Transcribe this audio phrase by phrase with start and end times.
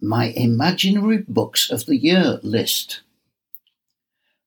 [0.00, 3.00] my imaginary books of the year list.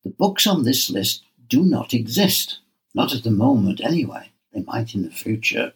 [0.04, 2.59] The books on this list do not exist.
[2.95, 4.31] Not at the moment, anyway.
[4.53, 5.74] They might in the future.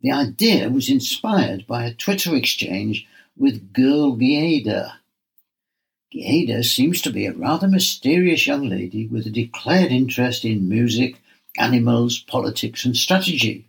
[0.00, 3.06] The idea was inspired by a Twitter exchange
[3.36, 4.94] with Girl Giada.
[6.12, 11.20] Giada seems to be a rather mysterious young lady with a declared interest in music,
[11.56, 13.68] animals, politics, and strategy.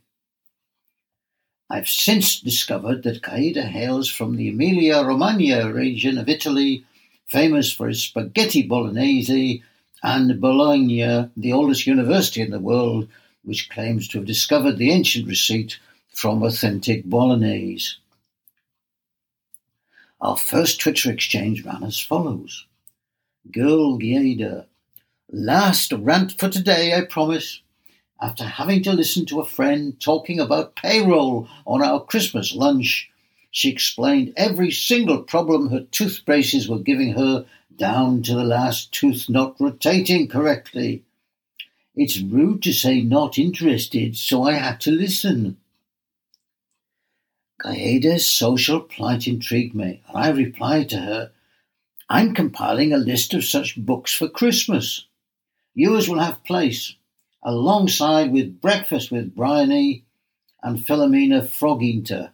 [1.73, 6.85] I've since discovered that Giada hails from the Emilia Romagna region of Italy,
[7.25, 9.63] famous for its spaghetti bolognese,
[10.03, 13.07] and Bologna, the oldest university in the world,
[13.43, 17.95] which claims to have discovered the ancient receipt from authentic bolognese.
[20.21, 22.67] Our first Twitter exchange ran as follows.
[23.51, 24.67] Girl Giada.
[25.31, 27.62] Last rant for today, I promise.
[28.23, 33.11] After having to listen to a friend talking about payroll on our Christmas lunch,
[33.51, 38.93] she explained every single problem her tooth braces were giving her down to the last
[38.93, 41.03] tooth not rotating correctly.
[41.97, 45.57] It's rude to say not interested, so I had to listen.
[47.61, 51.31] Giada's social plight intrigued me, and I replied to her,
[52.07, 55.07] I'm compiling a list of such books for Christmas.
[55.75, 56.95] Yours will have place,
[57.43, 60.05] alongside with Breakfast with Bryony
[60.61, 62.31] and Philomena Frog-Eater.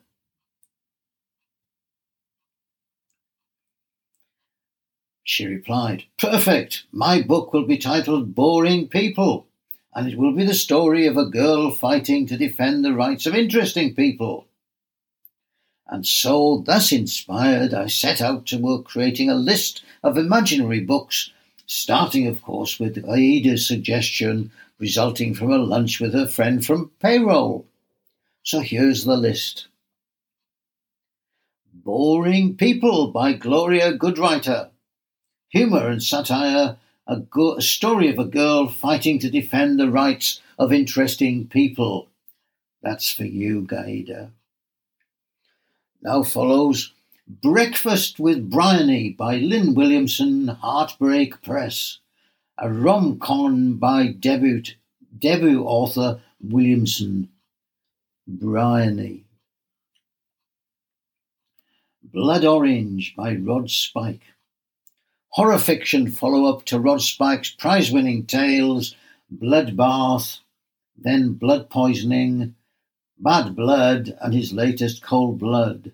[5.23, 6.85] She replied, Perfect!
[6.91, 9.47] My book will be titled Boring People,
[9.93, 13.35] and it will be the story of a girl fighting to defend the rights of
[13.35, 14.47] interesting people.
[15.87, 21.31] And so, thus inspired, I set out to work creating a list of imaginary books,
[21.69, 27.65] starting, of course, with Giada's suggestion resulting from a lunch with her friend from payroll.
[28.41, 29.67] So here's the list.
[31.71, 34.69] Boring People by Gloria Goodwriter.
[35.49, 40.41] Humour and satire, a, go- a story of a girl fighting to defend the rights
[40.57, 42.07] of interesting people.
[42.81, 44.31] That's for you, Giada.
[46.01, 46.93] Now follows
[47.29, 51.99] Breakfast with Bryony by Lynn Williamson, Heartbreak Press,
[52.57, 54.63] a rom-com by debut,
[55.15, 57.29] debut author Williamson.
[58.27, 59.25] Bryony.
[62.01, 64.23] Blood Orange by Rod Spike.
[65.29, 68.95] Horror fiction follow-up to Rod Spike's prize-winning tales
[69.31, 70.39] Bloodbath,
[70.97, 72.55] then Blood Poisoning,
[73.19, 75.91] Bad Blood, and his latest Cold Blood.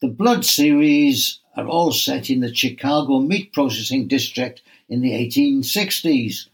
[0.00, 6.46] The Blood series are all set in the Chicago meat processing district in the 1860s.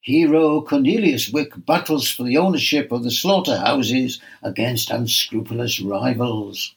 [0.00, 6.74] Hero Cornelius Wick battles for the ownership of the slaughterhouses against unscrupulous rivals.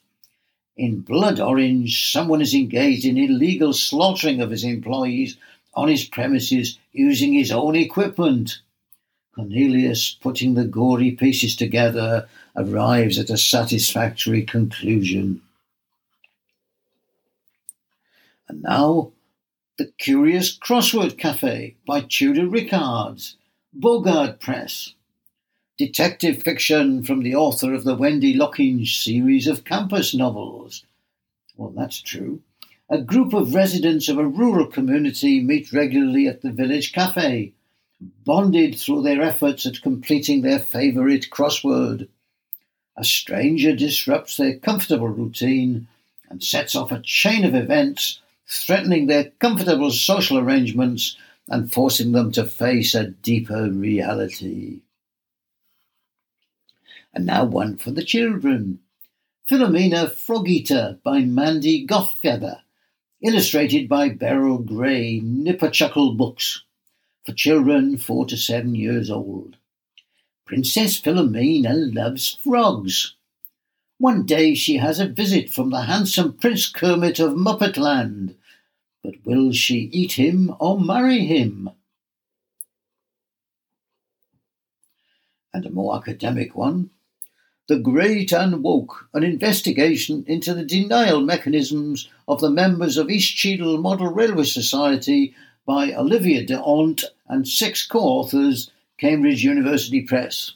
[0.78, 5.38] In Blood Orange, someone is engaged in illegal slaughtering of his employees
[5.74, 8.60] on his premises using his own equipment.
[9.34, 15.42] Cornelius, putting the gory pieces together, arrives at a satisfactory conclusion.
[18.52, 19.14] And now,
[19.78, 23.38] The Curious Crossword Cafe by Tudor Rickards,
[23.74, 24.94] Bogard Press.
[25.78, 30.84] Detective fiction from the author of the Wendy Lockinge series of campus novels.
[31.56, 32.42] Well, that's true.
[32.90, 37.54] A group of residents of a rural community meet regularly at the village cafe,
[38.02, 42.10] bonded through their efforts at completing their favourite crossword.
[42.98, 45.88] A stranger disrupts their comfortable routine
[46.30, 48.21] and sets off a chain of events
[48.52, 51.16] threatening their comfortable social arrangements
[51.48, 54.82] and forcing them to face a deeper reality.
[57.14, 58.80] And now one for the children.
[59.50, 62.60] Philomena Frog-Eater by Mandy Goffeather,
[63.22, 66.64] illustrated by Beryl Gray, Nipperchuckle Books,
[67.26, 69.58] for children four to seven years old.
[70.46, 73.16] Princess Philomena loves frogs.
[73.98, 78.36] One day she has a visit from the handsome Prince Kermit of Muppetland,
[79.04, 81.70] but will she eat him or marry him?
[85.54, 86.92] And a more academic one.
[87.68, 93.36] The Great and Woke, an investigation into the denial mechanisms of the members of East
[93.36, 95.34] Cheadle Model Railway Society
[95.66, 100.54] by Olivia de Hont and six co-authors, Cambridge University Press.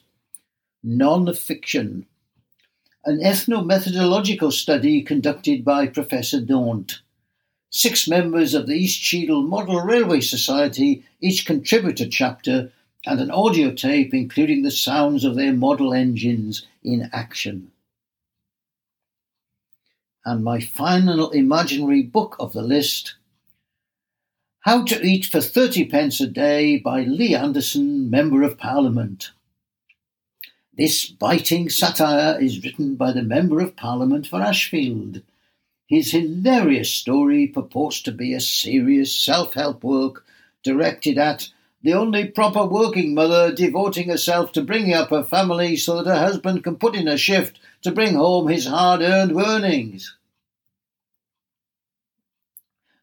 [0.83, 2.06] Non-fiction.
[3.06, 7.01] An ethno-methodological study conducted by Professor Daunt.
[7.77, 12.72] Six members of the East Cheadle Model Railway Society each contribute a chapter
[13.06, 17.72] and an audio tape including the sounds of their model engines in action.
[20.24, 23.16] and my final imaginary book of the list
[24.62, 29.31] How to Eat for 30 Pence a Day by Lee Anderson, Member of Parliament.
[30.74, 35.21] This biting satire is written by the Member of Parliament for Ashfield.
[35.87, 40.25] His hilarious story purports to be a serious self help work
[40.63, 41.49] directed at
[41.83, 46.19] the only proper working mother devoting herself to bringing up her family so that her
[46.19, 50.15] husband can put in a shift to bring home his hard earned earnings.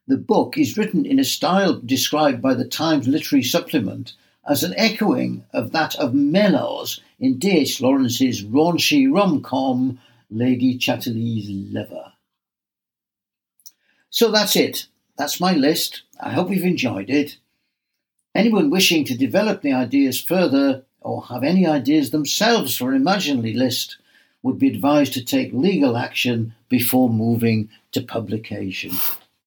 [0.05, 4.11] The book is written in a style described by the Times Literary Supplement
[4.45, 7.79] as an echoing of that of Mellors in D.H.
[7.79, 9.97] Lawrence's raunchy rom-com
[10.29, 12.12] Lady Chatterley's Lover.
[14.13, 14.85] So that's it.
[15.17, 16.03] That's my list.
[16.21, 17.37] I hope you've enjoyed it.
[18.35, 23.53] Anyone wishing to develop the ideas further or have any ideas themselves for an imaginary
[23.53, 23.97] list
[24.43, 28.91] would be advised to take legal action before moving to publication.